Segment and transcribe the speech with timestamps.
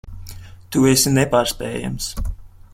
[0.75, 2.11] Tu esi nepārspējams.